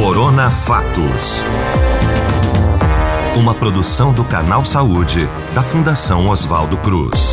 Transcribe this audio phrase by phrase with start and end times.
[0.00, 1.42] Corona Fatos.
[3.36, 7.32] Uma produção do Canal Saúde, da Fundação Oswaldo Cruz.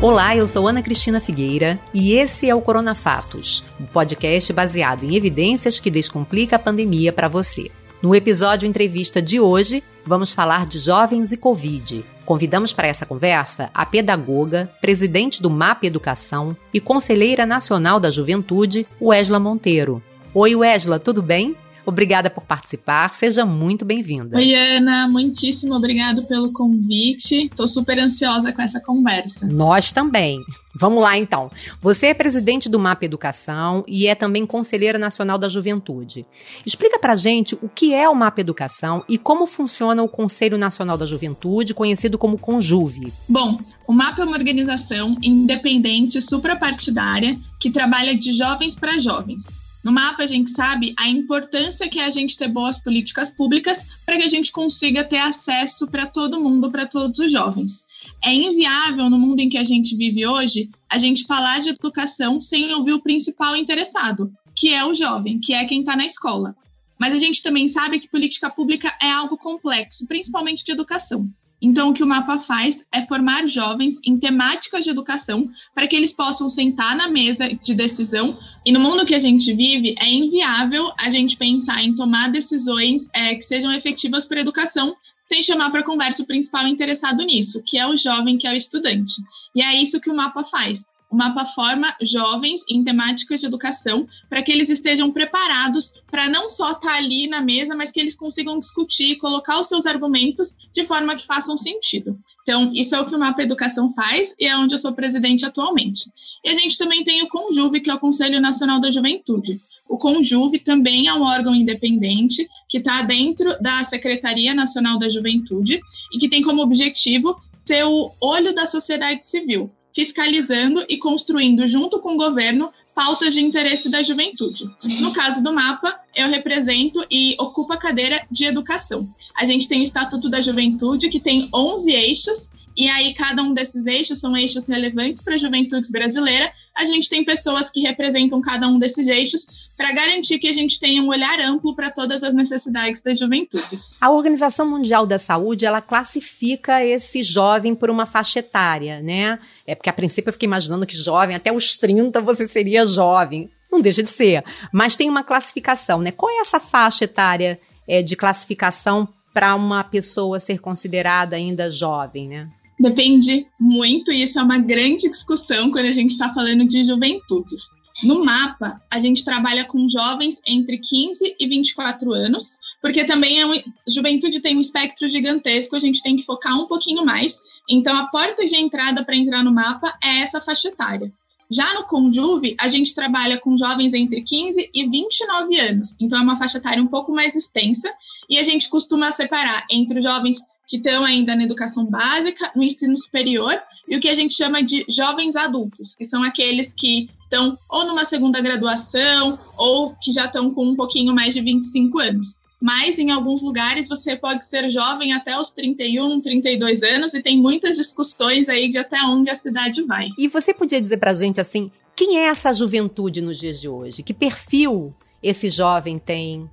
[0.00, 5.02] Olá, eu sou Ana Cristina Figueira e esse é o Corona Fatos, um podcast baseado
[5.02, 7.68] em evidências que descomplica a pandemia para você.
[8.00, 12.04] No episódio entrevista de hoje, vamos falar de jovens e Covid.
[12.24, 18.86] Convidamos para essa conversa a pedagoga, presidente do MAP Educação e conselheira nacional da juventude,
[19.00, 20.00] Wesla Monteiro.
[20.38, 21.56] Oi, Wesla, tudo bem?
[21.86, 24.36] Obrigada por participar, seja muito bem-vinda.
[24.36, 27.46] Oi, Ana, muitíssimo obrigado pelo convite.
[27.46, 29.46] Estou super ansiosa com essa conversa.
[29.46, 30.42] Nós também.
[30.74, 31.50] Vamos lá, então.
[31.80, 36.26] Você é presidente do MAP Educação e é também conselheira nacional da juventude.
[36.66, 40.98] Explica pra gente o que é o MAP Educação e como funciona o Conselho Nacional
[40.98, 43.10] da Juventude, conhecido como CONJUVE.
[43.26, 49.46] Bom, o MAP é uma organização independente, suprapartidária, que trabalha de jovens para jovens.
[49.86, 53.86] No mapa, a gente sabe a importância que é a gente ter boas políticas públicas
[54.04, 57.84] para que a gente consiga ter acesso para todo mundo, para todos os jovens.
[58.20, 62.40] É inviável no mundo em que a gente vive hoje a gente falar de educação
[62.40, 66.56] sem ouvir o principal interessado, que é o jovem, que é quem está na escola.
[66.98, 71.30] Mas a gente também sabe que política pública é algo complexo, principalmente de educação.
[71.60, 75.96] Então, o que o mapa faz é formar jovens em temáticas de educação para que
[75.96, 78.38] eles possam sentar na mesa de decisão.
[78.64, 83.08] E no mundo que a gente vive, é inviável a gente pensar em tomar decisões
[83.14, 84.94] é, que sejam efetivas para a educação
[85.28, 88.56] sem chamar para conversa o principal interessado nisso, que é o jovem, que é o
[88.56, 89.14] estudante.
[89.54, 90.84] E é isso que o mapa faz.
[91.16, 96.46] O mapa forma jovens em temáticas de educação para que eles estejam preparados para não
[96.46, 100.54] só estar tá ali na mesa, mas que eles consigam discutir, colocar os seus argumentos
[100.74, 102.18] de forma que façam sentido.
[102.42, 105.46] Então, isso é o que o Mapa Educação faz e é onde eu sou presidente
[105.46, 106.10] atualmente.
[106.44, 109.58] E a gente também tem o Conjuve, que é o Conselho Nacional da Juventude.
[109.88, 115.80] O Conjuve também é um órgão independente que está dentro da Secretaria Nacional da Juventude
[116.12, 121.98] e que tem como objetivo ser o olho da sociedade civil fiscalizando e construindo, junto
[122.00, 124.68] com o governo, pautas de interesse da juventude.
[125.00, 129.08] No caso do mapa, eu represento e ocupo a cadeira de educação.
[129.34, 133.54] A gente tem o Estatuto da Juventude, que tem 11 eixos, e aí cada um
[133.54, 136.52] desses eixos são eixos relevantes para a juventude brasileira.
[136.74, 140.78] A gente tem pessoas que representam cada um desses eixos para garantir que a gente
[140.78, 143.96] tenha um olhar amplo para todas as necessidades das juventudes.
[143.98, 149.38] A Organização Mundial da Saúde, ela classifica esse jovem por uma faixa etária, né?
[149.66, 153.50] É porque a princípio eu fiquei imaginando que jovem, até os 30 você seria jovem.
[153.72, 154.44] Não deixa de ser.
[154.70, 156.10] Mas tem uma classificação, né?
[156.10, 157.58] Qual é essa faixa etária
[157.88, 162.48] é, de classificação para uma pessoa ser considerada ainda jovem, né?
[162.78, 167.70] Depende muito, e isso é uma grande discussão quando a gente está falando de juventudes.
[168.04, 173.46] No mapa, a gente trabalha com jovens entre 15 e 24 anos, porque também é
[173.46, 173.54] um,
[173.88, 177.40] juventude tem um espectro gigantesco, a gente tem que focar um pouquinho mais.
[177.68, 181.10] Então, a porta de entrada para entrar no mapa é essa faixa etária.
[181.50, 186.22] Já no Conjuve, a gente trabalha com jovens entre 15 e 29 anos, então é
[186.22, 187.90] uma faixa etária um pouco mais extensa,
[188.28, 192.62] e a gente costuma separar entre os jovens que estão ainda na educação básica, no
[192.62, 193.54] ensino superior,
[193.88, 197.86] e o que a gente chama de jovens adultos, que são aqueles que estão ou
[197.86, 202.38] numa segunda graduação ou que já estão com um pouquinho mais de 25 anos.
[202.60, 207.40] Mas em alguns lugares você pode ser jovem até os 31, 32 anos e tem
[207.40, 210.08] muitas discussões aí de até onde a cidade vai.
[210.18, 214.02] E você podia dizer pra gente assim, quem é essa juventude nos dias de hoje?
[214.02, 216.48] Que perfil esse jovem tem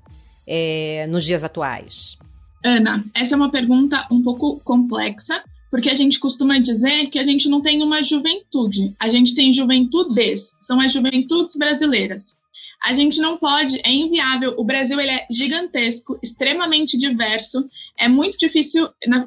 [0.45, 2.17] é, nos dias atuais?
[2.63, 7.23] Ana, essa é uma pergunta um pouco complexa, porque a gente costuma dizer que a
[7.23, 12.35] gente não tem uma juventude, a gente tem juventudes, são as juventudes brasileiras.
[12.83, 14.55] A gente não pode, é inviável.
[14.57, 17.65] O Brasil ele é gigantesco, extremamente diverso.
[17.97, 19.25] É muito difícil, na,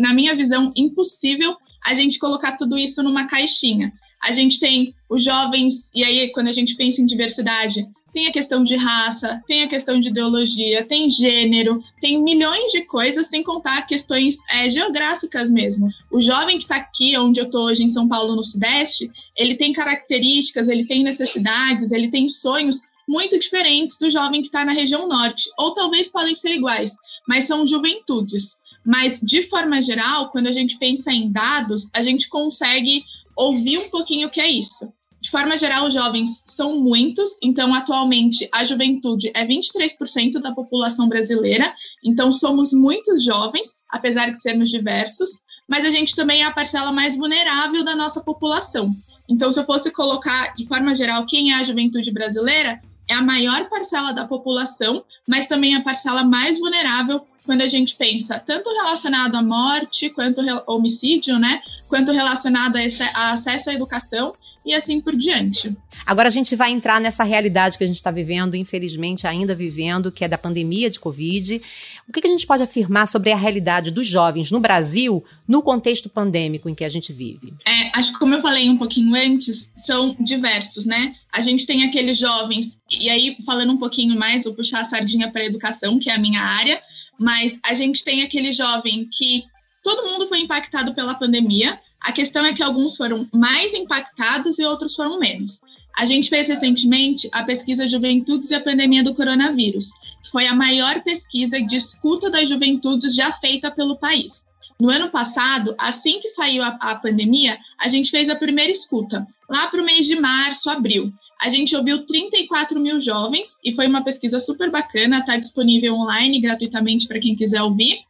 [0.00, 3.92] na minha visão, impossível a gente colocar tudo isso numa caixinha.
[4.22, 8.32] A gente tem os jovens, e aí, quando a gente pensa em diversidade, tem a
[8.32, 13.42] questão de raça, tem a questão de ideologia, tem gênero, tem milhões de coisas, sem
[13.42, 15.88] contar questões é, geográficas mesmo.
[16.12, 19.56] O jovem que está aqui, onde eu estou hoje em São Paulo, no Sudeste, ele
[19.56, 24.72] tem características, ele tem necessidades, ele tem sonhos muito diferentes do jovem que está na
[24.72, 26.92] região norte, ou talvez podem ser iguais,
[27.26, 28.56] mas são juventudes.
[28.86, 33.02] Mas, de forma geral, quando a gente pensa em dados, a gente consegue
[33.34, 34.92] ouvir um pouquinho o que é isso.
[35.24, 41.08] De forma geral, os jovens são muitos, então atualmente a juventude é 23% da população
[41.08, 41.74] brasileira,
[42.04, 46.92] então somos muitos jovens, apesar de sermos diversos, mas a gente também é a parcela
[46.92, 48.94] mais vulnerável da nossa população.
[49.26, 53.22] Então, se eu fosse colocar de forma geral quem é a juventude brasileira, é a
[53.22, 58.68] maior parcela da população, mas também a parcela mais vulnerável quando a gente pensa tanto
[58.68, 62.80] relacionado à morte, quanto homicídio, né, quanto relacionado a,
[63.14, 65.76] a acesso à educação e assim por diante.
[66.06, 70.10] Agora a gente vai entrar nessa realidade que a gente está vivendo, infelizmente ainda vivendo,
[70.10, 71.60] que é da pandemia de Covid.
[72.08, 75.62] O que, que a gente pode afirmar sobre a realidade dos jovens no Brasil no
[75.62, 77.52] contexto pandêmico em que a gente vive?
[77.66, 81.14] É, acho que como eu falei um pouquinho antes, são diversos, né?
[81.30, 85.30] A gente tem aqueles jovens, e aí falando um pouquinho mais, vou puxar a sardinha
[85.30, 86.80] para a educação, que é a minha área,
[87.18, 89.44] mas a gente tem aquele jovem que
[89.82, 94.64] todo mundo foi impactado pela pandemia, a questão é que alguns foram mais impactados e
[94.64, 95.62] outros foram menos.
[95.96, 99.90] A gente fez recentemente a pesquisa Juventudes e a Pandemia do Coronavírus,
[100.22, 104.44] que foi a maior pesquisa de escuta das juventudes já feita pelo país.
[104.78, 109.26] No ano passado, assim que saiu a, a pandemia, a gente fez a primeira escuta,
[109.48, 111.10] lá para o mês de março, abril.
[111.40, 116.38] A gente ouviu 34 mil jovens e foi uma pesquisa super bacana, está disponível online
[116.38, 118.00] gratuitamente para quem quiser ouvir,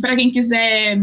[0.00, 0.98] para quem quiser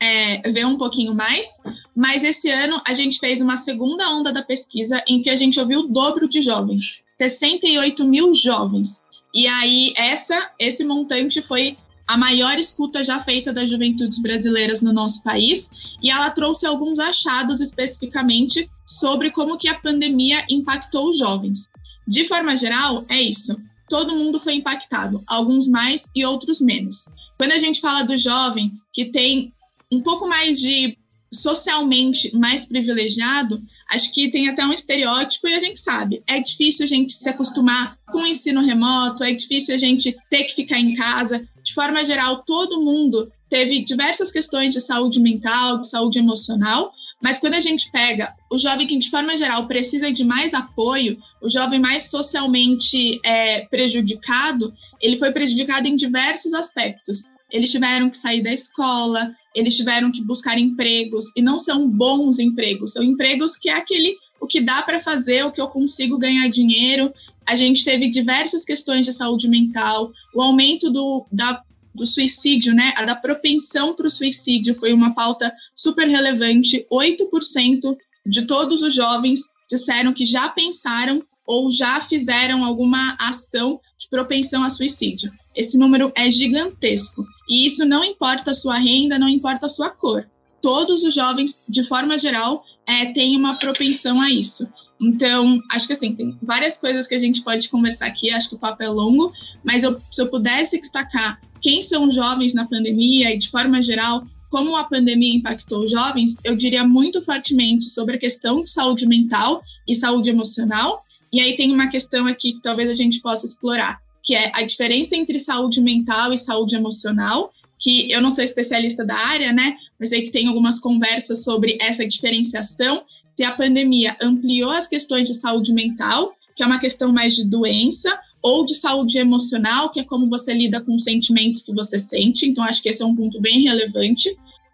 [0.00, 1.48] é, ver um pouquinho mais,
[1.94, 5.58] mas esse ano a gente fez uma segunda onda da pesquisa em que a gente
[5.58, 9.00] ouviu o dobro de jovens, 68 mil jovens.
[9.34, 11.76] E aí essa, esse montante foi
[12.08, 15.68] a maior escuta já feita das juventudes brasileiras no nosso país,
[16.02, 21.68] e ela trouxe alguns achados especificamente sobre como que a pandemia impactou os jovens.
[22.06, 23.60] De forma geral, é isso.
[23.90, 27.06] Todo mundo foi impactado, alguns mais e outros menos.
[27.36, 29.52] Quando a gente fala do jovem que tem
[29.90, 30.96] um pouco mais de
[31.32, 36.84] socialmente mais privilegiado, acho que tem até um estereótipo e a gente sabe, é difícil
[36.84, 40.78] a gente se acostumar com o ensino remoto, é difícil a gente ter que ficar
[40.78, 41.46] em casa.
[41.62, 46.92] De forma geral, todo mundo teve diversas questões de saúde mental, de saúde emocional,
[47.22, 51.18] mas quando a gente pega o jovem que, de forma geral, precisa de mais apoio,
[51.42, 58.16] o jovem mais socialmente é, prejudicado, ele foi prejudicado em diversos aspectos eles tiveram que
[58.16, 63.56] sair da escola, eles tiveram que buscar empregos e não são bons empregos, são empregos
[63.56, 67.12] que é aquele o que dá para fazer, o que eu consigo ganhar dinheiro.
[67.44, 71.60] A gente teve diversas questões de saúde mental, o aumento do, da,
[71.92, 72.92] do suicídio, né?
[72.96, 76.86] A da propensão para o suicídio foi uma pauta super relevante.
[76.90, 84.08] 8% de todos os jovens disseram que já pensaram ou já fizeram alguma ação de
[84.08, 85.32] propensão a suicídio.
[85.56, 87.24] Esse número é gigantesco.
[87.48, 90.26] E isso não importa a sua renda, não importa a sua cor.
[90.60, 94.68] Todos os jovens, de forma geral, é, têm uma propensão a isso.
[95.00, 98.56] Então, acho que assim, tem várias coisas que a gente pode conversar aqui, acho que
[98.56, 102.66] o papo é longo, mas eu, se eu pudesse destacar quem são os jovens na
[102.66, 107.90] pandemia e, de forma geral, como a pandemia impactou os jovens, eu diria muito fortemente
[107.90, 111.04] sobre a questão de saúde mental e saúde emocional.
[111.32, 114.62] E aí tem uma questão aqui que talvez a gente possa explorar, que é a
[114.64, 119.76] diferença entre saúde mental e saúde emocional, que eu não sou especialista da área, né?
[119.98, 123.04] Mas sei que tem algumas conversas sobre essa diferenciação,
[123.36, 127.44] se a pandemia ampliou as questões de saúde mental, que é uma questão mais de
[127.44, 131.98] doença, ou de saúde emocional, que é como você lida com os sentimentos que você
[131.98, 132.46] sente.
[132.46, 134.28] Então, acho que esse é um ponto bem relevante.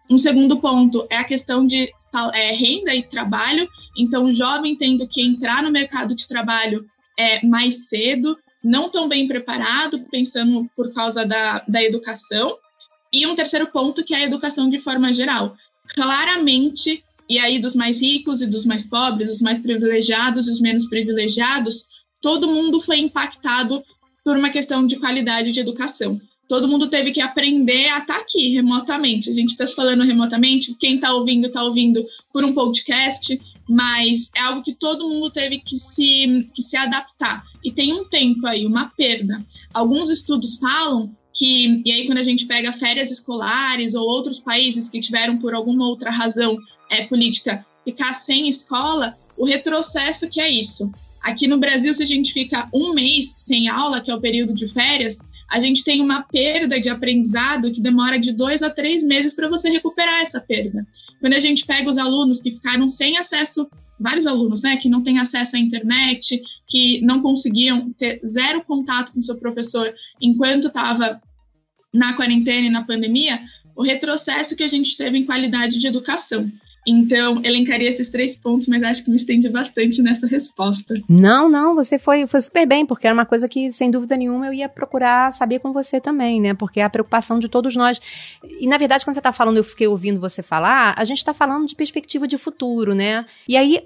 [0.09, 1.91] Um segundo ponto é a questão de
[2.33, 3.67] é, renda e trabalho.
[3.97, 6.85] Então, o jovem tendo que entrar no mercado de trabalho
[7.17, 12.57] é, mais cedo, não tão bem preparado, pensando por causa da, da educação.
[13.13, 15.55] E um terceiro ponto, que é a educação de forma geral.
[15.95, 20.59] Claramente, e aí dos mais ricos e dos mais pobres, os mais privilegiados e os
[20.59, 21.85] menos privilegiados,
[22.19, 23.83] todo mundo foi impactado
[24.23, 26.19] por uma questão de qualidade de educação.
[26.47, 29.29] Todo mundo teve que aprender a estar aqui remotamente.
[29.29, 34.41] A gente está falando remotamente, quem está ouvindo, está ouvindo por um podcast, mas é
[34.41, 37.43] algo que todo mundo teve que se, que se adaptar.
[37.63, 39.43] E tem um tempo aí, uma perda.
[39.73, 44.87] Alguns estudos falam que, e aí quando a gente pega férias escolares ou outros países
[44.87, 46.57] que tiveram por alguma outra razão
[46.89, 50.91] é, política ficar sem escola, o retrocesso que é isso.
[51.21, 54.53] Aqui no Brasil, se a gente fica um mês sem aula, que é o período
[54.53, 55.19] de férias,
[55.49, 59.47] a gente tem uma perda de aprendizado que demora de dois a três meses para
[59.47, 60.85] você recuperar essa perda.
[61.19, 63.67] Quando a gente pega os alunos que ficaram sem acesso,
[63.99, 69.13] vários alunos, né, que não têm acesso à internet, que não conseguiam ter zero contato
[69.13, 71.21] com seu professor enquanto estava
[71.93, 73.39] na quarentena e na pandemia,
[73.75, 76.51] o retrocesso que a gente teve em qualidade de educação.
[76.87, 80.95] Então, elencaria esses três pontos, mas acho que me estendi bastante nessa resposta.
[81.09, 84.47] Não, não, você foi, foi super bem, porque era uma coisa que, sem dúvida nenhuma,
[84.47, 86.53] eu ia procurar saber com você também, né?
[86.53, 87.99] Porque é a preocupação de todos nós.
[88.59, 91.33] E, na verdade, quando você está falando, eu fiquei ouvindo você falar, a gente está
[91.33, 93.25] falando de perspectiva de futuro, né?
[93.47, 93.79] E aí,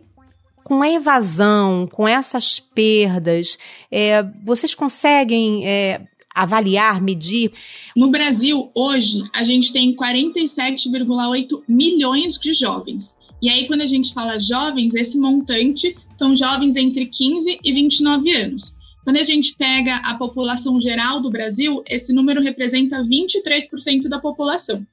[0.63, 3.57] com a evasão, com essas perdas,
[3.89, 6.01] é, vocês conseguem é,
[6.33, 7.51] avaliar, medir?
[7.95, 13.13] No Brasil, hoje, a gente tem 47,8 milhões de jovens.
[13.41, 18.31] E aí, quando a gente fala jovens, esse montante são jovens entre 15 e 29
[18.33, 18.75] anos.
[19.03, 24.85] Quando a gente pega a população geral do Brasil, esse número representa 23% da população.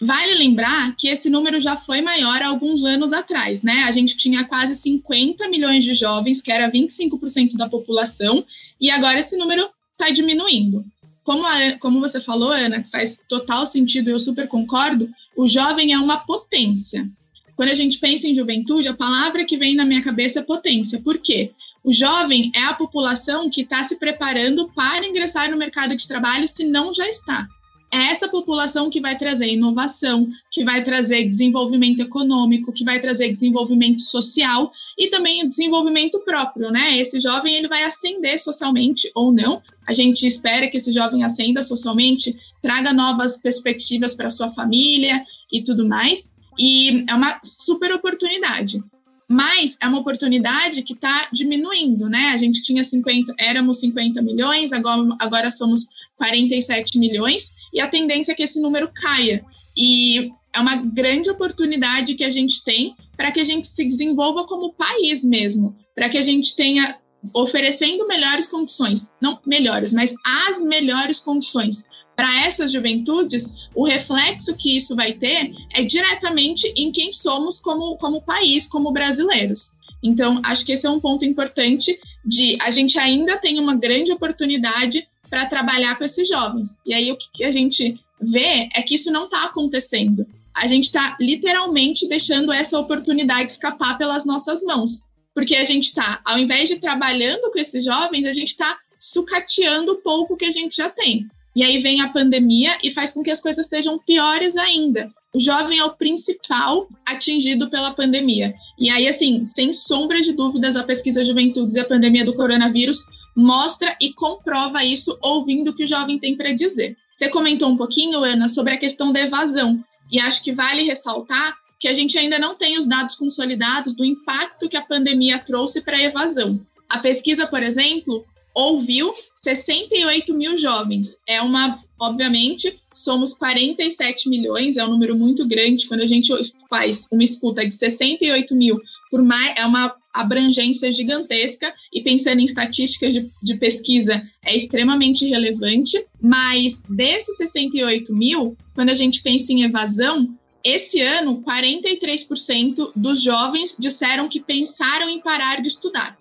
[0.00, 3.84] Vale lembrar que esse número já foi maior há alguns anos atrás, né?
[3.86, 8.44] A gente tinha quase 50 milhões de jovens, que era 25% da população,
[8.80, 9.68] e agora esse número
[10.02, 10.84] está diminuindo.
[11.22, 15.98] Como, a, como você falou, Ana, faz total sentido, eu super concordo, o jovem é
[15.98, 17.08] uma potência.
[17.54, 21.00] Quando a gente pensa em juventude, a palavra que vem na minha cabeça é potência.
[21.00, 21.52] Por quê?
[21.84, 26.48] O jovem é a população que está se preparando para ingressar no mercado de trabalho,
[26.48, 27.48] se não já está
[27.92, 33.30] é essa população que vai trazer inovação, que vai trazer desenvolvimento econômico, que vai trazer
[33.30, 36.96] desenvolvimento social e também o desenvolvimento próprio, né?
[36.96, 39.62] Esse jovem ele vai ascender socialmente ou não.
[39.86, 45.22] A gente espera que esse jovem ascenda socialmente, traga novas perspectivas para sua família
[45.52, 46.30] e tudo mais.
[46.58, 48.82] E é uma super oportunidade.
[49.28, 52.32] Mas é uma oportunidade que está diminuindo, né?
[52.34, 58.32] A gente tinha 50, éramos 50 milhões, agora, agora somos 47 milhões, e a tendência
[58.32, 59.44] é que esse número caia.
[59.76, 64.46] E é uma grande oportunidade que a gente tem para que a gente se desenvolva
[64.46, 66.98] como país mesmo, para que a gente tenha
[67.34, 71.84] oferecendo melhores condições, não melhores, mas as melhores condições
[72.16, 77.96] para essas juventudes, o reflexo que isso vai ter é diretamente em quem somos como,
[77.96, 79.70] como país, como brasileiros.
[80.02, 84.12] Então, acho que esse é um ponto importante de a gente ainda tem uma grande
[84.12, 86.76] oportunidade para trabalhar com esses jovens.
[86.84, 90.26] E aí o que a gente vê é que isso não está acontecendo.
[90.54, 95.00] A gente está literalmente deixando essa oportunidade escapar pelas nossas mãos.
[95.34, 99.92] Porque a gente está, ao invés de trabalhando com esses jovens, a gente está sucateando
[99.92, 101.26] o pouco que a gente já tem.
[101.56, 105.10] E aí vem a pandemia e faz com que as coisas sejam piores ainda.
[105.34, 108.52] O jovem é o principal atingido pela pandemia.
[108.78, 113.06] E aí, assim, sem sombra de dúvidas, a pesquisa Juventudes e a pandemia do coronavírus
[113.36, 116.96] mostra e comprova isso ouvindo o que o jovem tem para dizer.
[117.18, 119.82] Você comentou um pouquinho, Ana, sobre a questão da evasão.
[120.10, 124.04] E acho que vale ressaltar que a gente ainda não tem os dados consolidados do
[124.04, 126.60] impacto que a pandemia trouxe para a evasão.
[126.88, 128.24] A pesquisa, por exemplo,
[128.54, 131.16] ouviu 68 mil jovens.
[131.26, 135.88] É uma, obviamente, somos 47 milhões, é um número muito grande.
[135.88, 136.32] Quando a gente
[136.68, 142.44] faz uma escuta de 68 mil por mais, é uma abrangência gigantesca e pensando em
[142.44, 146.04] estatísticas de, de pesquisa é extremamente relevante.
[146.20, 153.74] Mas desses 68 mil, quando a gente pensa em evasão, esse ano, 43% dos jovens
[153.78, 156.16] disseram que pensaram em parar de estudar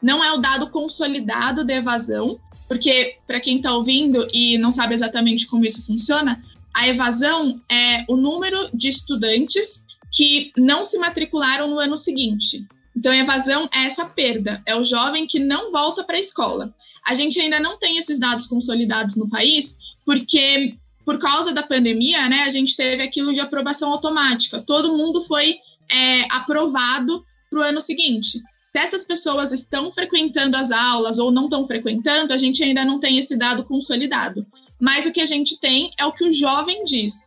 [0.00, 2.38] não é o dado consolidado de evasão,
[2.68, 6.42] porque para quem está ouvindo e não sabe exatamente como isso funciona,
[6.74, 12.66] a evasão é o número de estudantes que não se matricularam no ano seguinte.
[12.96, 16.74] Então, evasão é essa perda, é o jovem que não volta para a escola.
[17.06, 20.74] A gente ainda não tem esses dados consolidados no país, porque
[21.04, 24.60] por causa da pandemia, né, a gente teve aquilo de aprovação automática.
[24.60, 25.56] Todo mundo foi
[25.88, 28.40] é, aprovado para o ano seguinte
[28.76, 33.00] se essas pessoas estão frequentando as aulas ou não estão frequentando, a gente ainda não
[33.00, 34.46] tem esse dado consolidado.
[34.78, 37.26] Mas o que a gente tem é o que o jovem diz.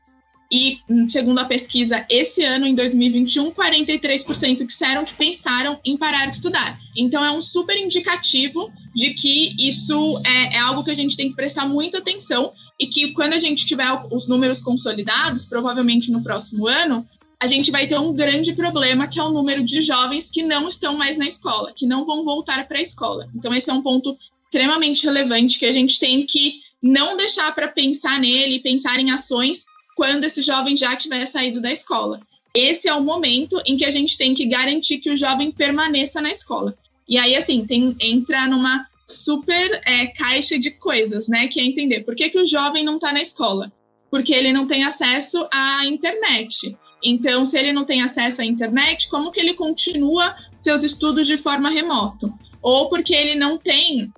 [0.52, 0.80] E,
[1.10, 6.80] segundo a pesquisa, esse ano, em 2021, 43% disseram que pensaram em parar de estudar.
[6.98, 11.30] Então, é um super indicativo de que isso é, é, algo que a gente tem
[11.30, 16.24] que prestar muita atenção e que, quando a gente tiver os números consolidados, provavelmente no
[16.24, 17.08] próximo ano,
[17.40, 20.68] a gente vai ter um grande problema, que é o número de jovens que não
[20.68, 23.30] estão mais na escola, que não vão voltar para a escola.
[23.36, 27.68] Então, esse é um ponto extremamente relevante que a gente tem que não deixar para
[27.68, 29.66] pensar nele, pensar em ações
[30.00, 32.22] quando esse jovem já tiver saído da escola.
[32.56, 36.22] Esse é o momento em que a gente tem que garantir que o jovem permaneça
[36.22, 36.74] na escola.
[37.06, 41.50] E aí, assim, tem, entra numa super é, caixa de coisas, né?
[41.50, 43.70] Que é entender por que, que o jovem não está na escola.
[44.10, 49.10] Porque ele não tem acesso à internet então, se ele não tem acesso à internet,
[49.10, 52.32] como que ele continua seus estudos de forma remota?
[52.62, 54.12] Ou porque ele não tem,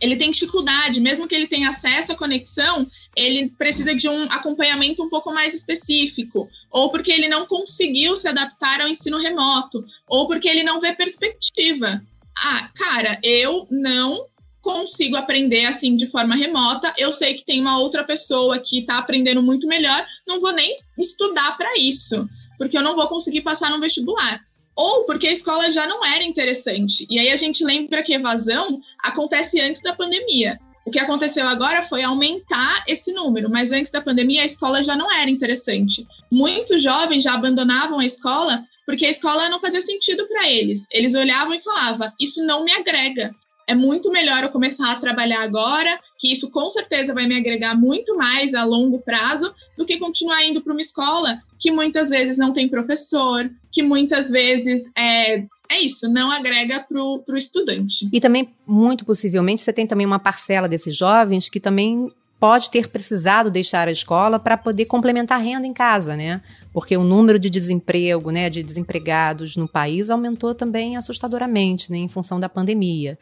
[0.00, 2.86] ele tem dificuldade, mesmo que ele tenha acesso à conexão,
[3.16, 8.28] ele precisa de um acompanhamento um pouco mais específico, ou porque ele não conseguiu se
[8.28, 12.02] adaptar ao ensino remoto, ou porque ele não vê perspectiva.
[12.36, 14.26] Ah, cara, eu não
[14.60, 16.92] consigo aprender assim de forma remota.
[16.98, 20.78] Eu sei que tem uma outra pessoa que está aprendendo muito melhor, não vou nem
[20.98, 24.40] estudar para isso, porque eu não vou conseguir passar no vestibular.
[24.76, 27.06] Ou porque a escola já não era interessante.
[27.08, 30.58] E aí a gente lembra que evasão acontece antes da pandemia.
[30.84, 34.94] O que aconteceu agora foi aumentar esse número, mas antes da pandemia a escola já
[34.94, 36.06] não era interessante.
[36.30, 40.86] Muitos jovens já abandonavam a escola porque a escola não fazia sentido para eles.
[40.90, 43.34] Eles olhavam e falavam: Isso não me agrega.
[43.66, 47.74] É muito melhor eu começar a trabalhar agora, que isso com certeza vai me agregar
[47.74, 52.36] muito mais a longo prazo do que continuar indo para uma escola que muitas vezes
[52.36, 58.08] não tem professor, que muitas vezes é, é isso, não agrega para o estudante.
[58.12, 62.88] E também, muito possivelmente, você tem também uma parcela desses jovens que também pode ter
[62.88, 66.42] precisado deixar a escola para poder complementar a renda em casa, né?
[66.74, 72.08] Porque o número de desemprego, né, de desempregados no país aumentou também assustadoramente, né, em
[72.08, 73.16] função da pandemia.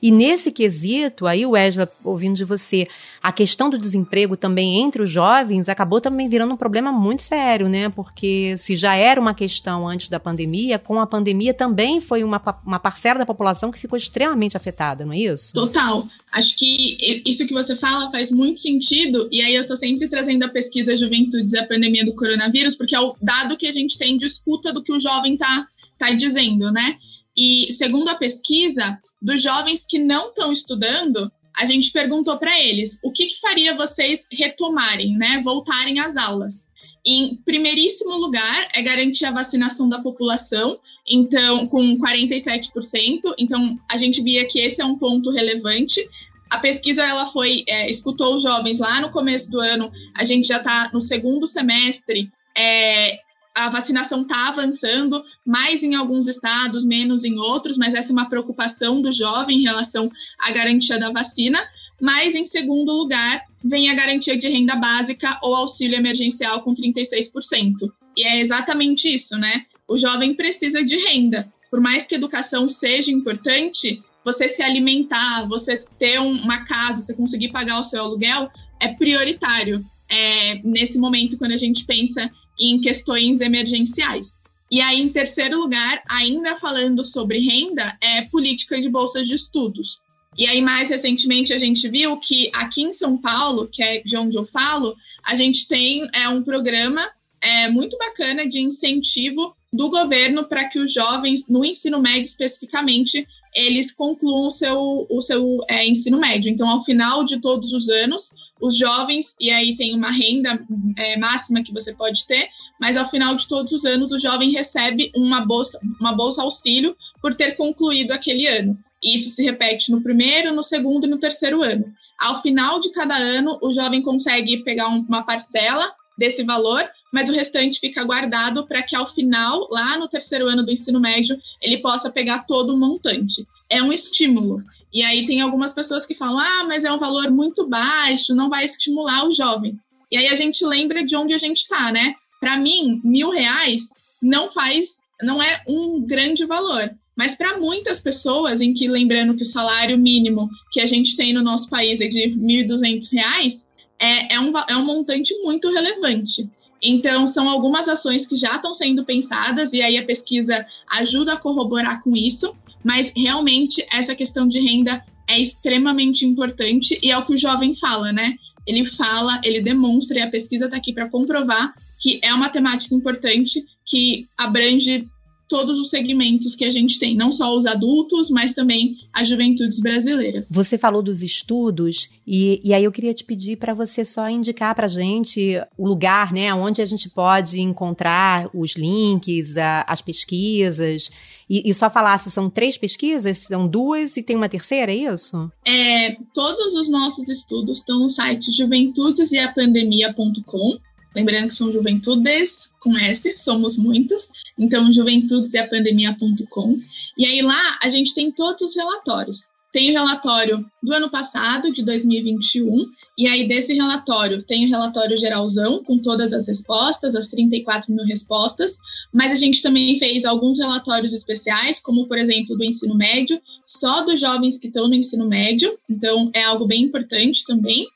[0.00, 2.86] E nesse quesito, aí, Wesley, ouvindo de você,
[3.20, 7.68] a questão do desemprego também entre os jovens acabou também virando um problema muito sério,
[7.68, 7.88] né?
[7.88, 12.40] Porque se já era uma questão antes da pandemia, com a pandemia também foi uma,
[12.64, 15.52] uma parcela da população que ficou extremamente afetada, não é isso?
[15.52, 16.06] Total.
[16.32, 20.44] Acho que isso que você fala faz muito sentido, e aí eu tô sempre trazendo
[20.44, 23.72] a pesquisa Juventudes e a pandemia do coronavírus, porque que é o dado que a
[23.72, 25.66] gente tem de escuta do que o jovem está
[25.98, 26.96] tá dizendo, né?
[27.36, 32.98] E segundo a pesquisa, dos jovens que não estão estudando, a gente perguntou para eles
[33.02, 35.40] o que, que faria vocês retomarem, né?
[35.42, 36.64] Voltarem às aulas.
[37.04, 40.78] Em primeiríssimo lugar, é garantir a vacinação da população,
[41.08, 43.34] então, com 47%.
[43.38, 46.08] Então, a gente via que esse é um ponto relevante.
[46.48, 49.90] A pesquisa ela foi é, escutou os jovens lá no começo do ano.
[50.14, 53.18] A gente já está no segundo semestre é,
[53.54, 58.28] a vacinação está avançando, mais em alguns estados, menos em outros, mas essa é uma
[58.28, 61.58] preocupação do jovem em relação à garantia da vacina.
[62.02, 67.92] Mas, em segundo lugar, vem a garantia de renda básica ou auxílio emergencial com 36%.
[68.16, 69.66] E é exatamente isso, né?
[69.86, 71.48] O jovem precisa de renda.
[71.70, 77.52] Por mais que educação seja importante, você se alimentar, você ter uma casa, você conseguir
[77.52, 79.80] pagar o seu aluguel, é prioritário.
[80.08, 82.28] É, nesse momento, quando a gente pensa
[82.60, 84.32] em questões emergenciais.
[84.68, 90.00] E aí, em terceiro lugar, ainda falando sobre renda, é política de bolsas de estudos.
[90.36, 94.16] E aí, mais recentemente, a gente viu que aqui em São Paulo, que é de
[94.16, 97.06] onde eu falo, a gente tem é, um programa
[97.40, 103.26] é, muito bacana de incentivo do governo para que os jovens, no ensino médio especificamente,
[103.54, 106.50] eles concluam o seu, o seu é, ensino médio.
[106.50, 110.64] Então, ao final de todos os anos, os jovens, e aí tem uma renda
[110.96, 112.48] é, máxima que você pode ter,
[112.80, 116.96] mas ao final de todos os anos, o jovem recebe uma bolsa, uma bolsa auxílio
[117.20, 118.78] por ter concluído aquele ano.
[119.02, 121.92] Isso se repete no primeiro, no segundo e no terceiro ano.
[122.18, 127.32] Ao final de cada ano, o jovem consegue pegar uma parcela desse valor, mas o
[127.32, 131.78] restante fica guardado para que ao final, lá no terceiro ano do ensino médio, ele
[131.78, 133.46] possa pegar todo o montante.
[133.68, 134.62] É um estímulo.
[134.92, 138.48] E aí tem algumas pessoas que falam: ah, mas é um valor muito baixo, não
[138.48, 139.78] vai estimular o jovem.
[140.10, 142.14] E aí a gente lembra de onde a gente está, né?
[142.38, 143.84] Para mim, mil reais
[144.22, 144.90] não faz,
[145.22, 146.94] não é um grande valor.
[147.16, 151.32] Mas para muitas pessoas, em que lembrando que o salário mínimo que a gente tem
[151.32, 153.64] no nosso país é de R$ 1.200,
[153.98, 156.48] é, é, um, é um montante muito relevante.
[156.82, 161.38] Então, são algumas ações que já estão sendo pensadas, e aí a pesquisa ajuda a
[161.38, 167.24] corroborar com isso, mas realmente essa questão de renda é extremamente importante e é o
[167.24, 168.34] que o jovem fala, né?
[168.66, 171.72] Ele fala, ele demonstra, e a pesquisa está aqui para comprovar
[172.02, 175.08] que é uma temática importante que abrange
[175.52, 179.80] todos os segmentos que a gente tem, não só os adultos, mas também as juventudes
[179.80, 180.46] brasileiras.
[180.50, 184.74] Você falou dos estudos e, e aí eu queria te pedir para você só indicar
[184.74, 190.00] para a gente o lugar, né, onde a gente pode encontrar os links, a, as
[190.00, 191.10] pesquisas
[191.50, 195.12] e, e, só falar se são três pesquisas, são duas e tem uma terceira, é
[195.12, 195.52] isso?
[195.66, 200.78] É, todos os nossos estudos estão no site juventudeseapandemia.com
[201.14, 204.30] Lembrando que são juventudes com S, somos muitas.
[204.58, 206.78] Então, juventudes e a pandemia.com.
[207.16, 209.52] E aí lá a gente tem todos os relatórios.
[209.72, 215.16] Tem o relatório do ano passado, de 2021, e aí desse relatório tem o relatório
[215.16, 218.76] geralzão, com todas as respostas, as 34 mil respostas,
[219.10, 224.02] mas a gente também fez alguns relatórios especiais, como por exemplo do ensino médio, só
[224.02, 227.86] dos jovens que estão no ensino médio, então é algo bem importante também.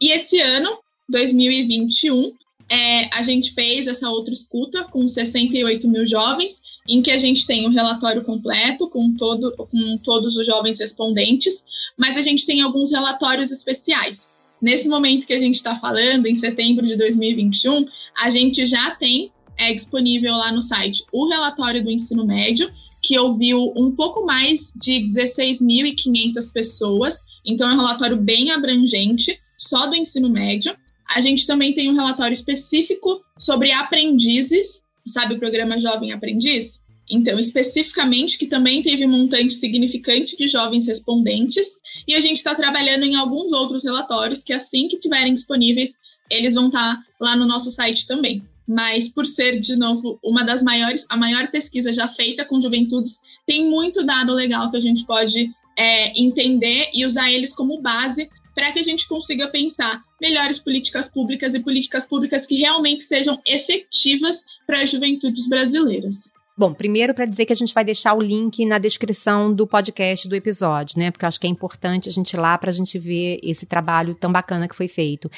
[0.00, 2.32] E esse ano, 2021,
[2.68, 7.46] é, a gente fez essa outra escuta com 68 mil jovens, em que a gente
[7.46, 11.64] tem o relatório completo com, todo, com todos os jovens respondentes,
[11.98, 14.28] mas a gente tem alguns relatórios especiais.
[14.60, 19.30] Nesse momento que a gente está falando, em setembro de 2021, a gente já tem
[19.56, 24.72] é disponível lá no site o relatório do ensino médio, que ouviu um pouco mais
[24.74, 30.74] de 16.500 pessoas, então é um relatório bem abrangente, só do ensino médio.
[31.14, 36.80] A gente também tem um relatório específico sobre aprendizes, sabe o programa Jovem Aprendiz?
[37.08, 41.76] Então, especificamente, que também teve um montante significante de jovens respondentes,
[42.08, 45.94] e a gente está trabalhando em alguns outros relatórios que, assim que tiverem disponíveis,
[46.30, 50.42] eles vão estar tá lá no nosso site também mas por ser, de novo, uma
[50.42, 54.80] das maiores, a maior pesquisa já feita com juventudes, tem muito dado legal que a
[54.80, 60.02] gente pode é, entender e usar eles como base para que a gente consiga pensar
[60.20, 66.30] melhores políticas públicas e políticas públicas que realmente sejam efetivas para as juventudes brasileiras.
[66.56, 70.28] Bom, primeiro para dizer que a gente vai deixar o link na descrição do podcast
[70.28, 71.10] do episódio, né?
[71.10, 73.66] Porque eu acho que é importante a gente ir lá para a gente ver esse
[73.66, 75.28] trabalho tão bacana que foi feito.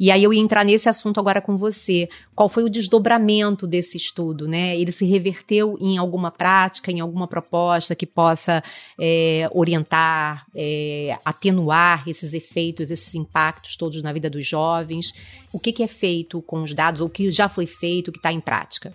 [0.00, 2.08] E aí eu ia entrar nesse assunto agora com você.
[2.34, 4.76] Qual foi o desdobramento desse estudo, né?
[4.76, 8.60] Ele se reverteu em alguma prática, em alguma proposta que possa
[9.00, 15.12] é, orientar, é, atenuar esses efeitos, esses impactos todos na vida dos jovens?
[15.52, 18.18] O que, que é feito com os dados, ou o que já foi feito, que
[18.18, 18.92] está em prática?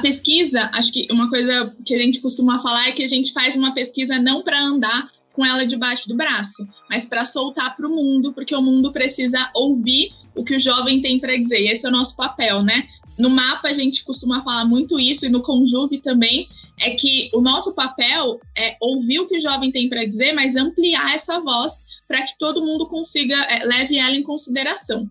[0.00, 3.56] Pesquisa, acho que uma coisa que a gente costuma falar é que a gente faz
[3.56, 7.94] uma pesquisa não para andar com ela debaixo do braço, mas para soltar para o
[7.94, 11.60] mundo, porque o mundo precisa ouvir o que o jovem tem para dizer.
[11.60, 12.88] E esse é o nosso papel, né?
[13.18, 17.40] No mapa a gente costuma falar muito isso e no Conjuve também é que o
[17.40, 21.82] nosso papel é ouvir o que o jovem tem para dizer, mas ampliar essa voz
[22.08, 25.08] para que todo mundo consiga é, leve ela em consideração.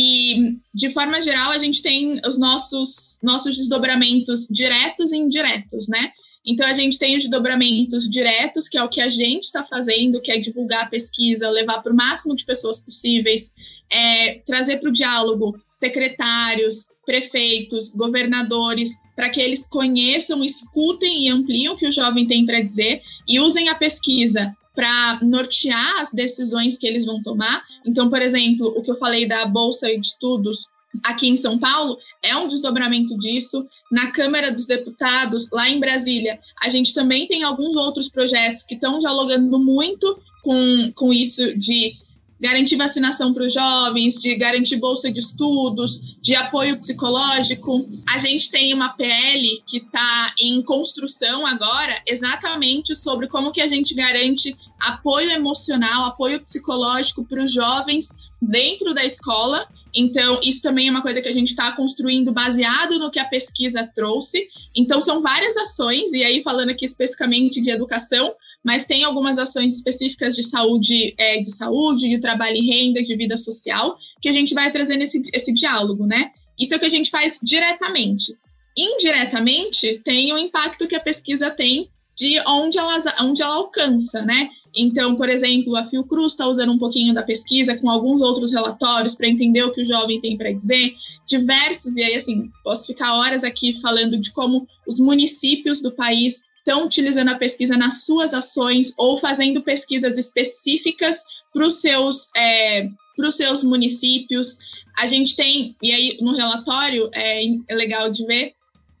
[0.00, 6.12] E, de forma geral, a gente tem os nossos, nossos desdobramentos diretos e indiretos, né?
[6.46, 10.22] Então, a gente tem os desdobramentos diretos, que é o que a gente está fazendo,
[10.22, 13.52] que é divulgar a pesquisa, levar para o máximo de pessoas possíveis,
[13.90, 21.70] é, trazer para o diálogo secretários, prefeitos, governadores, para que eles conheçam, escutem e ampliem
[21.70, 26.78] o que o jovem tem para dizer e usem a pesquisa para nortear as decisões
[26.78, 27.64] que eles vão tomar.
[27.84, 30.68] Então, por exemplo, o que eu falei da Bolsa de Estudos
[31.02, 33.66] aqui em São Paulo é um desdobramento disso.
[33.90, 38.74] Na Câmara dos Deputados, lá em Brasília, a gente também tem alguns outros projetos que
[38.74, 41.96] estão dialogando muito com, com isso de
[42.40, 47.88] garantir vacinação para os jovens, de garantir bolsa de estudos, de apoio psicológico.
[48.08, 53.66] A gente tem uma PL que está em construção agora, exatamente sobre como que a
[53.66, 59.66] gente garante apoio emocional, apoio psicológico para os jovens dentro da escola.
[59.94, 63.24] Então, isso também é uma coisa que a gente está construindo baseado no que a
[63.24, 64.48] pesquisa trouxe.
[64.76, 68.32] Então, são várias ações, e aí falando aqui especificamente de educação,
[68.64, 73.16] mas tem algumas ações específicas de saúde, é, de saúde, de trabalho e renda, de
[73.16, 76.30] vida social, que a gente vai trazendo esse, esse diálogo, né?
[76.58, 78.36] Isso é o que a gente faz diretamente.
[78.76, 84.50] Indiretamente, tem o impacto que a pesquisa tem de onde ela, onde ela alcança, né?
[84.76, 89.14] Então, por exemplo, a Fiocruz está usando um pouquinho da pesquisa com alguns outros relatórios
[89.14, 90.94] para entender o que o jovem tem para dizer,
[91.26, 96.42] diversos, e aí, assim, posso ficar horas aqui falando de como os municípios do país
[96.68, 102.90] estão utilizando a pesquisa nas suas ações ou fazendo pesquisas específicas para os seus, é,
[103.30, 104.58] seus municípios.
[104.98, 108.52] A gente tem, e aí no relatório é, é legal de ver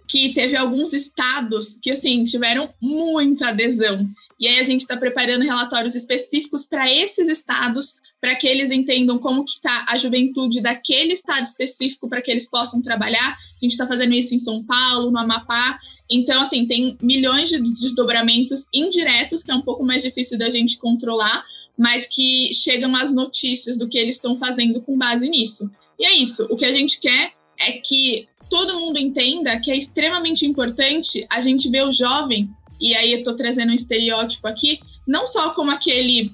[0.08, 4.08] que teve alguns estados que assim tiveram muita adesão.
[4.38, 9.18] E aí a gente está preparando relatórios específicos para esses estados, para que eles entendam
[9.18, 13.32] como que está a juventude daquele estado específico, para que eles possam trabalhar.
[13.32, 15.78] A gente está fazendo isso em São Paulo, no Amapá.
[16.10, 20.78] Então, assim, tem milhões de desdobramentos indiretos, que é um pouco mais difícil da gente
[20.78, 21.44] controlar,
[21.76, 25.70] mas que chegam as notícias do que eles estão fazendo com base nisso.
[25.98, 26.46] E é isso.
[26.50, 31.40] O que a gente quer é que todo mundo entenda que é extremamente importante a
[31.40, 32.48] gente ver o jovem,
[32.80, 36.32] e aí eu estou trazendo um estereótipo aqui, não só como aquele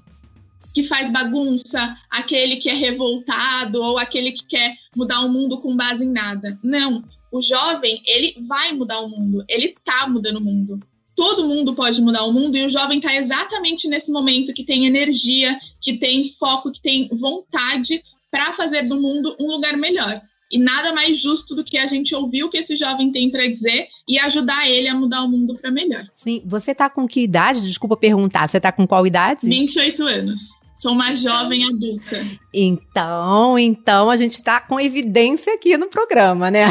[0.74, 5.76] que faz bagunça, aquele que é revoltado ou aquele que quer mudar o mundo com
[5.76, 6.58] base em nada.
[6.64, 10.80] Não, o jovem, ele vai mudar o mundo, ele tá mudando o mundo.
[11.14, 14.84] Todo mundo pode mudar o mundo e o jovem está exatamente nesse momento que tem
[14.84, 20.20] energia, que tem foco, que tem vontade para fazer do mundo um lugar melhor.
[20.50, 23.46] E nada mais justo do que a gente ouvir o que esse jovem tem para
[23.46, 26.04] dizer e ajudar ele a mudar o mundo para melhor.
[26.12, 26.42] Sim.
[26.44, 27.60] Você tá com que idade?
[27.62, 28.48] Desculpa perguntar.
[28.48, 29.46] Você tá com qual idade?
[29.46, 30.64] 28 anos.
[30.76, 32.26] Sou uma jovem adulta.
[32.52, 36.64] Então, então a gente está com evidência aqui no programa, né?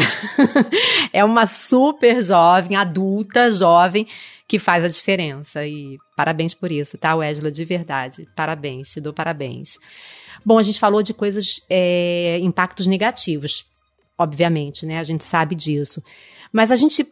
[1.12, 4.06] é uma super jovem, adulta, jovem,
[4.46, 5.66] que faz a diferença.
[5.66, 7.50] E parabéns por isso, tá, Wesley?
[7.50, 8.28] De verdade.
[8.36, 9.78] Parabéns, te dou parabéns.
[10.44, 13.64] Bom, a gente falou de coisas, é, impactos negativos,
[14.18, 14.98] obviamente, né?
[14.98, 16.02] A gente sabe disso.
[16.52, 17.04] Mas a gente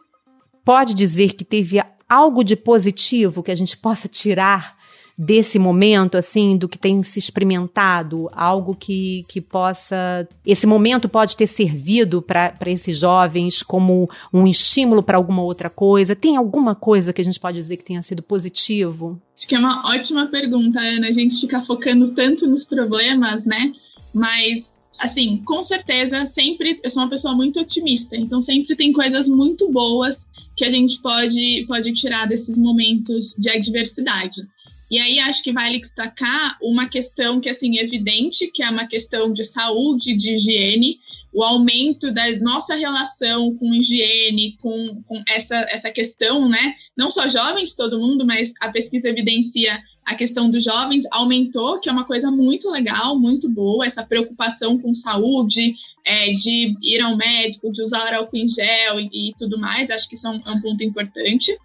[0.63, 4.77] pode dizer que teve algo de positivo que a gente possa tirar
[5.17, 10.27] desse momento, assim, do que tem se experimentado, algo que, que possa.
[10.45, 16.15] Esse momento pode ter servido para esses jovens como um estímulo para alguma outra coisa?
[16.15, 19.21] Tem alguma coisa que a gente pode dizer que tenha sido positivo?
[19.37, 21.07] Acho que é uma ótima pergunta, Ana.
[21.07, 23.71] A gente fica focando tanto nos problemas, né?
[24.13, 24.72] Mas
[25.03, 29.69] assim, com certeza, sempre eu sou uma pessoa muito otimista, então sempre tem coisas muito
[29.69, 34.47] boas que a gente pode, pode tirar desses momentos de adversidade.
[34.89, 38.87] E aí acho que vale destacar uma questão que assim é evidente, que é uma
[38.87, 40.99] questão de saúde, de higiene,
[41.33, 46.75] o aumento da nossa relação com higiene, com, com essa, essa questão, né?
[46.95, 51.89] Não só jovens, todo mundo, mas a pesquisa evidencia a questão dos jovens aumentou, que
[51.89, 57.15] é uma coisa muito legal, muito boa, essa preocupação com saúde, é, de ir ao
[57.15, 60.41] médico, de usar álcool em gel e, e tudo mais, acho que isso é um,
[60.45, 61.57] é um ponto importante.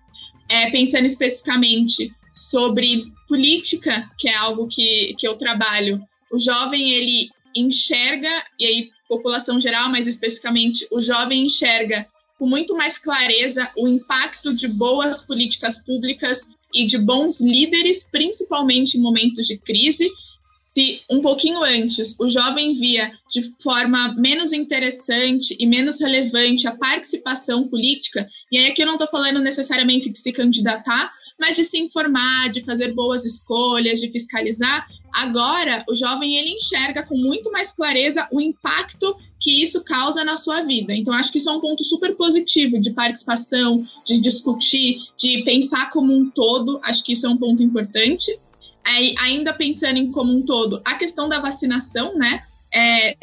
[0.48, 6.01] É, pensando especificamente sobre política, que é algo que, que eu trabalho,
[6.33, 12.07] o jovem ele enxerga, e aí população geral, mas especificamente o jovem enxerga
[12.38, 18.96] com muito mais clareza o impacto de boas políticas públicas e de bons líderes, principalmente
[18.96, 20.11] em momentos de crise.
[20.76, 26.76] Se um pouquinho antes o jovem via de forma menos interessante e menos relevante a
[26.76, 31.64] participação política, e aí aqui eu não estou falando necessariamente de se candidatar, mas de
[31.64, 34.88] se informar, de fazer boas escolhas, de fiscalizar.
[35.12, 40.37] Agora, o jovem ele enxerga com muito mais clareza o impacto que isso causa na
[40.37, 40.94] sua vida.
[40.94, 45.90] Então, acho que isso é um ponto super positivo de participação, de discutir, de pensar
[45.90, 46.81] como um todo.
[46.83, 48.37] Acho que isso é um ponto importante.
[48.85, 52.42] É, ainda pensando em como um todo, a questão da vacinação, né?
[52.72, 53.14] É,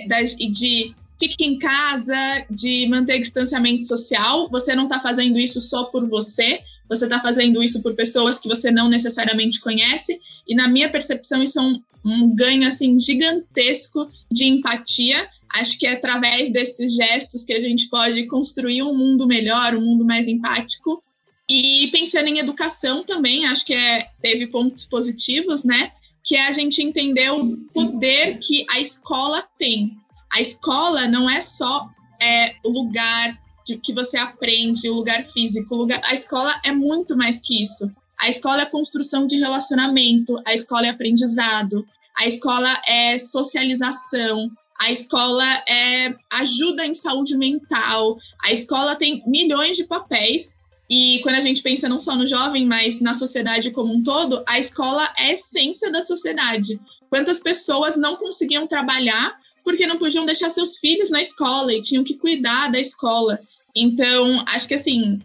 [0.51, 4.49] de fique em casa, de manter distanciamento social.
[4.49, 8.47] Você não está fazendo isso só por você, você está fazendo isso por pessoas que
[8.47, 14.07] você não necessariamente conhece, e na minha percepção isso é um, um ganho assim gigantesco
[14.31, 15.27] de empatia.
[15.53, 19.81] Acho que é através desses gestos que a gente pode construir um mundo melhor, um
[19.81, 21.01] mundo mais empático.
[21.49, 25.91] E pensando em educação também, acho que é, teve pontos positivos, né?
[26.23, 29.97] Que é a gente entender o poder que a escola tem.
[30.31, 31.87] A escola não é só
[32.19, 35.73] é, o lugar de que você aprende, o lugar físico.
[35.73, 37.91] O lugar, a escola é muito mais que isso.
[38.19, 41.85] A escola é construção de relacionamento, a escola é aprendizado,
[42.17, 44.49] a escola é socialização,
[44.79, 50.55] a escola é ajuda em saúde mental, a escola tem milhões de papéis.
[50.89, 54.43] E quando a gente pensa não só no jovem, mas na sociedade como um todo,
[54.47, 56.79] a escola é a essência da sociedade.
[57.09, 62.03] Quantas pessoas não conseguiam trabalhar porque não podiam deixar seus filhos na escola e tinham
[62.03, 63.39] que cuidar da escola.
[63.75, 65.19] Então, acho que assim,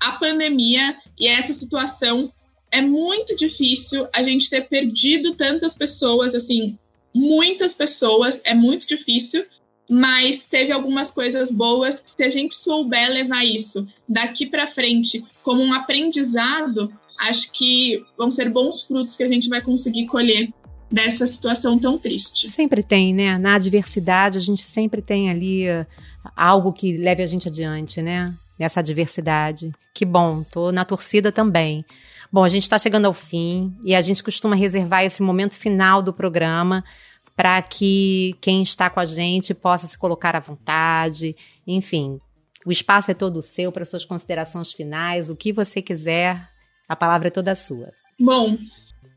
[0.00, 2.32] a pandemia e essa situação
[2.70, 6.78] é muito difícil a gente ter perdido tantas pessoas, assim,
[7.14, 9.44] muitas pessoas, é muito difícil,
[9.88, 15.22] mas teve algumas coisas boas que se a gente souber levar isso daqui para frente
[15.42, 20.48] como um aprendizado, acho que vão ser bons frutos que a gente vai conseguir colher
[20.92, 22.48] dessa situação tão triste.
[22.48, 23.38] Sempre tem, né?
[23.38, 25.86] Na adversidade, a gente sempre tem ali uh,
[26.36, 28.34] algo que leve a gente adiante, né?
[28.58, 29.72] Nessa adversidade.
[29.94, 31.84] Que bom, tô na torcida também.
[32.30, 36.02] Bom, a gente está chegando ao fim e a gente costuma reservar esse momento final
[36.02, 36.84] do programa
[37.34, 41.34] para que quem está com a gente possa se colocar à vontade.
[41.66, 42.20] Enfim,
[42.64, 46.48] o espaço é todo seu para suas considerações finais, o que você quiser,
[46.88, 47.92] a palavra é toda sua.
[48.18, 48.56] Bom,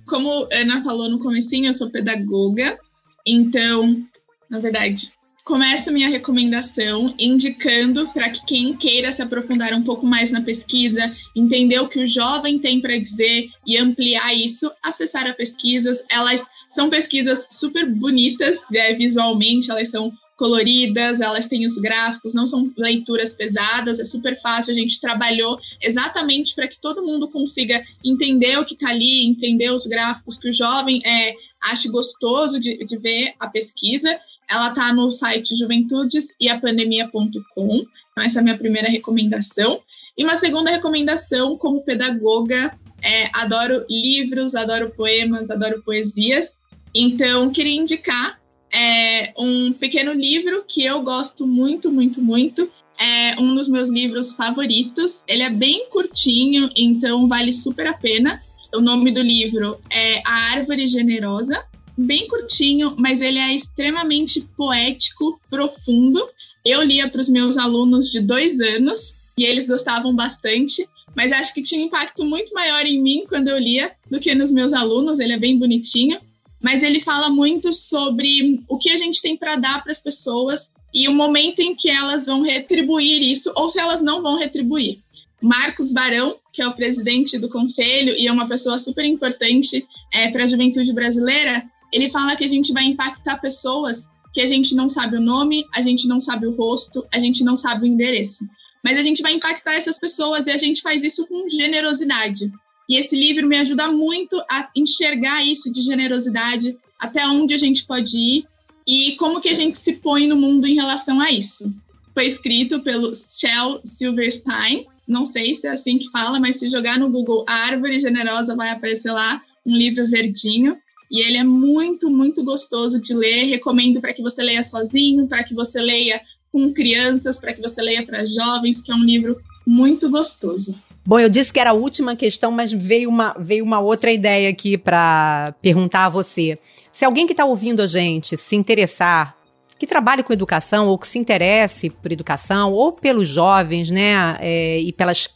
[0.07, 2.79] como a Ana falou no comecinho, eu sou pedagoga,
[3.25, 4.03] então,
[4.49, 5.09] na verdade,
[5.45, 11.15] começo minha recomendação indicando para que quem queira se aprofundar um pouco mais na pesquisa,
[11.35, 16.03] entender o que o jovem tem para dizer e ampliar isso, acessar as pesquisas.
[16.09, 22.45] Elas são pesquisas super bonitas né, visualmente, elas são coloridas, elas têm os gráficos, não
[22.47, 24.73] são leituras pesadas, é super fácil.
[24.73, 29.71] A gente trabalhou exatamente para que todo mundo consiga entender o que está ali, entender
[29.71, 34.19] os gráficos, que o jovem é, ache gostoso de, de ver a pesquisa.
[34.49, 37.85] Ela está no site juventudeseapandemia.com.
[38.11, 39.81] Então, essa é a minha primeira recomendação.
[40.17, 46.59] E uma segunda recomendação, como pedagoga, é, adoro livros, adoro poemas, adoro poesias.
[46.93, 48.39] Então, queria indicar
[48.75, 52.69] é um pequeno livro que eu gosto muito, muito, muito.
[52.99, 55.23] É um dos meus livros favoritos.
[55.25, 58.41] Ele é bem curtinho, então vale super a pena.
[58.73, 61.63] O nome do livro é A Árvore Generosa.
[61.97, 66.21] Bem curtinho, mas ele é extremamente poético, profundo.
[66.65, 70.85] Eu lia para os meus alunos de dois anos e eles gostavam bastante,
[71.15, 74.35] mas acho que tinha um impacto muito maior em mim quando eu lia do que
[74.35, 75.21] nos meus alunos.
[75.21, 76.19] Ele é bem bonitinho,
[76.65, 80.71] mas ele fala muito sobre o que a gente tem para dar para as pessoas
[80.91, 84.97] e o momento em que elas vão retribuir isso ou se elas não vão retribuir.
[85.39, 90.31] Marcos Barão, que é o presidente do conselho e é uma pessoa super importante é,
[90.31, 94.73] para a juventude brasileira, ele fala que a gente vai impactar pessoas que a gente
[94.73, 97.85] não sabe o nome, a gente não sabe o rosto, a gente não sabe o
[97.85, 98.43] endereço.
[98.83, 102.51] Mas a gente vai impactar essas pessoas e a gente faz isso com generosidade.
[102.87, 107.85] E esse livro me ajuda muito a enxergar isso de generosidade, até onde a gente
[107.85, 108.45] pode ir
[108.87, 111.73] e como que a gente se põe no mundo em relação a isso.
[112.13, 116.99] Foi escrito pelo Shel Silverstein, não sei se é assim que fala, mas se jogar
[116.99, 120.77] no Google Árvore Generosa vai aparecer lá um livro verdinho.
[121.11, 123.45] E ele é muito, muito gostoso de ler.
[123.45, 126.19] Recomendo para que você leia sozinho, para que você leia
[126.51, 130.75] com crianças, para que você leia para jovens, que é um livro muito gostoso.
[131.07, 134.49] Bom, eu disse que era a última questão, mas veio uma, veio uma outra ideia
[134.49, 136.57] aqui para perguntar a você.
[136.91, 139.37] Se alguém que está ouvindo a gente se interessar,
[139.77, 144.79] que trabalhe com educação ou que se interesse por educação ou pelos jovens, né, é,
[144.79, 145.29] e pelas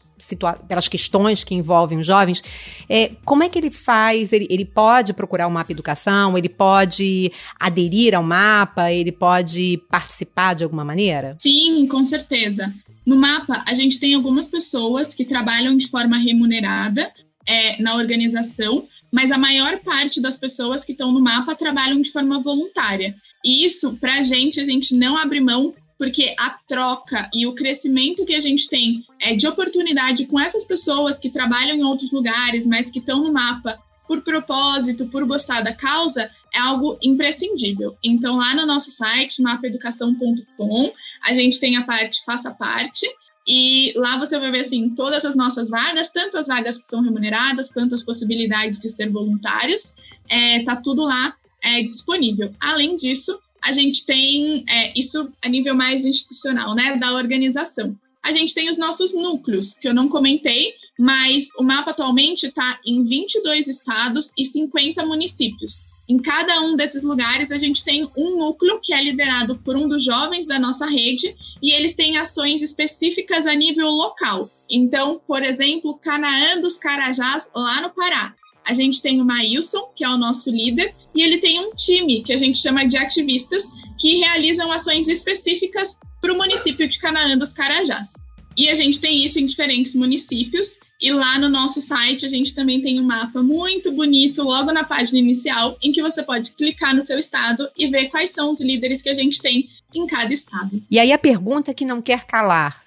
[0.68, 2.44] pelas questões que envolvem os jovens,
[2.90, 4.34] é, como é que ele faz?
[4.34, 6.38] Ele, ele pode procurar o Mapa Educação?
[6.38, 8.92] Ele pode aderir ao mapa?
[8.92, 11.38] Ele pode participar de alguma maneira?
[11.40, 12.74] Sim, com certeza.
[13.10, 17.12] No mapa, a gente tem algumas pessoas que trabalham de forma remunerada
[17.44, 22.12] é, na organização, mas a maior parte das pessoas que estão no mapa trabalham de
[22.12, 23.16] forma voluntária.
[23.44, 27.56] E isso, para a gente, a gente não abre mão porque a troca e o
[27.56, 32.12] crescimento que a gente tem é, de oportunidade com essas pessoas que trabalham em outros
[32.12, 37.96] lugares, mas que estão no mapa por propósito, por gostar da causa, é algo imprescindível.
[38.04, 40.92] Então, lá no nosso site, mapaeducação.com,
[41.24, 43.06] a gente tem a parte Faça Parte,
[43.48, 47.04] e lá você vai ver assim todas as nossas vagas, tanto as vagas que são
[47.04, 49.94] remuneradas, quanto as possibilidades de ser voluntários.
[50.28, 52.52] É, tá tudo lá é, disponível.
[52.60, 57.96] Além disso, a gente tem é, isso a nível mais institucional, né, da organização.
[58.24, 62.78] A gente tem os nossos núcleos, que eu não comentei, mas o mapa atualmente está
[62.86, 65.80] em 22 estados e 50 municípios.
[66.10, 69.88] Em cada um desses lugares, a gente tem um núcleo que é liderado por um
[69.88, 74.50] dos jovens da nossa rede e eles têm ações específicas a nível local.
[74.70, 78.36] Então, por exemplo, Canaã dos Carajás, lá no Pará.
[78.66, 82.24] A gente tem o Maílson, que é o nosso líder, e ele tem um time
[82.24, 83.64] que a gente chama de ativistas
[83.98, 88.14] que realizam ações específicas para o município de Canaã dos Carajás.
[88.58, 90.80] E a gente tem isso em diferentes municípios.
[91.02, 94.84] E lá no nosso site a gente também tem um mapa muito bonito logo na
[94.84, 98.60] página inicial, em que você pode clicar no seu estado e ver quais são os
[98.60, 100.82] líderes que a gente tem em cada estado.
[100.92, 102.84] E aí a pergunta que não quer calar: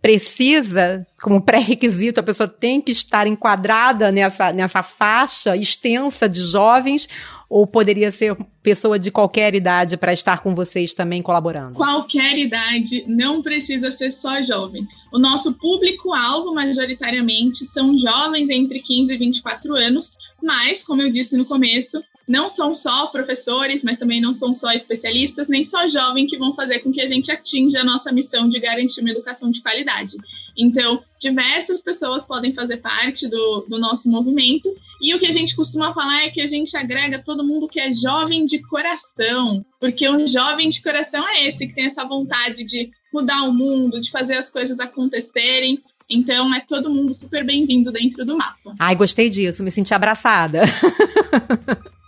[0.00, 7.08] precisa, como pré-requisito, a pessoa tem que estar enquadrada nessa, nessa faixa extensa de jovens
[7.50, 11.74] ou poderia ser pessoa de qualquer idade para estar com vocês também colaborando?
[11.74, 14.86] Qualquer idade, não precisa ser só jovem.
[15.12, 21.36] O nosso público-alvo, majoritariamente, são jovens entre 15 e 24 anos, mas, como eu disse
[21.36, 22.00] no começo,
[22.30, 26.54] não são só professores, mas também não são só especialistas, nem só jovens que vão
[26.54, 30.16] fazer com que a gente atinja a nossa missão de garantir uma educação de qualidade.
[30.56, 35.56] Então, diversas pessoas podem fazer parte do, do nosso movimento, e o que a gente
[35.56, 40.08] costuma falar é que a gente agrega todo mundo que é jovem de coração, porque
[40.08, 44.08] um jovem de coração é esse que tem essa vontade de mudar o mundo, de
[44.08, 45.80] fazer as coisas acontecerem.
[46.08, 48.74] Então é todo mundo super bem-vindo dentro do mapa.
[48.78, 50.62] Ai, gostei disso, me senti abraçada.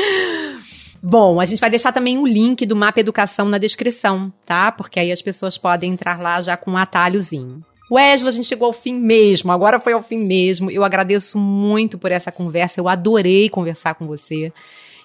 [1.02, 4.70] Bom, a gente vai deixar também o link do Mapa Educação na descrição, tá?
[4.70, 7.64] Porque aí as pessoas podem entrar lá já com um atalhozinho.
[7.90, 10.70] Wesley, a gente chegou ao fim mesmo, agora foi ao fim mesmo.
[10.70, 14.52] Eu agradeço muito por essa conversa, eu adorei conversar com você.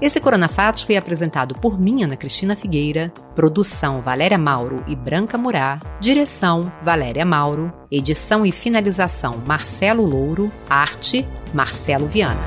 [0.00, 5.80] Esse Coronafatos foi apresentado por mim, Ana Cristina Figueira, produção Valéria Mauro e Branca Murá,
[5.98, 12.40] direção Valéria Mauro, edição e finalização Marcelo Louro, arte Marcelo Viana.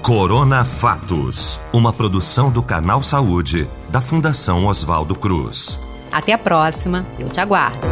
[0.00, 5.78] Corona Fatos, uma produção do Canal Saúde, da Fundação Oswaldo Cruz.
[6.10, 7.86] Até a próxima, eu te aguardo.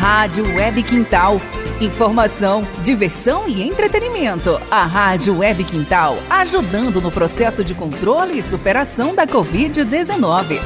[0.00, 1.40] Rádio Web Quintal.
[1.80, 4.58] Informação, diversão e entretenimento.
[4.70, 10.58] A Rádio Web Quintal ajudando no processo de controle e superação da Covid-19.